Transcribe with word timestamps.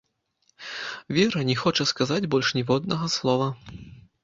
Вера 1.17 1.43
не 1.51 1.57
хоча 1.61 1.85
сказаць 1.91 2.29
больш 2.37 2.53
ніводнага 2.61 3.13
слова. 3.19 3.53